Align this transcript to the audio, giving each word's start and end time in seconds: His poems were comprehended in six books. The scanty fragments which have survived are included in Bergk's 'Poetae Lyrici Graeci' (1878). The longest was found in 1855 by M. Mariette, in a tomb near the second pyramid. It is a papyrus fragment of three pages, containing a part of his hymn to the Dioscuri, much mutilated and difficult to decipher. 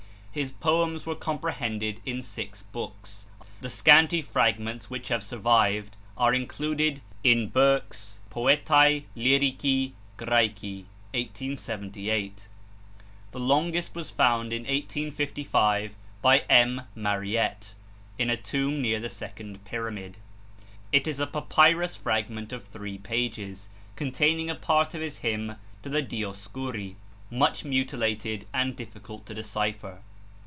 His 0.33 0.49
poems 0.49 1.05
were 1.05 1.15
comprehended 1.15 1.99
in 2.05 2.23
six 2.23 2.61
books. 2.61 3.25
The 3.59 3.69
scanty 3.69 4.21
fragments 4.21 4.89
which 4.89 5.09
have 5.09 5.23
survived 5.23 5.97
are 6.17 6.33
included 6.33 7.01
in 7.21 7.49
Bergk's 7.51 8.19
'Poetae 8.29 9.03
Lyrici 9.13 9.91
Graeci' 10.17 10.85
(1878). 11.13 12.47
The 13.33 13.39
longest 13.41 13.93
was 13.93 14.09
found 14.09 14.53
in 14.53 14.61
1855 14.61 15.97
by 16.21 16.45
M. 16.49 16.83
Mariette, 16.95 17.73
in 18.17 18.29
a 18.29 18.37
tomb 18.37 18.81
near 18.81 19.01
the 19.01 19.09
second 19.09 19.65
pyramid. 19.65 20.15
It 20.93 21.07
is 21.07 21.19
a 21.19 21.27
papyrus 21.27 21.97
fragment 21.97 22.53
of 22.53 22.63
three 22.63 22.97
pages, 22.97 23.67
containing 23.97 24.49
a 24.49 24.55
part 24.55 24.93
of 24.93 25.01
his 25.01 25.17
hymn 25.17 25.57
to 25.83 25.89
the 25.89 26.01
Dioscuri, 26.01 26.95
much 27.29 27.65
mutilated 27.65 28.45
and 28.53 28.77
difficult 28.77 29.25
to 29.25 29.33
decipher. 29.33 30.01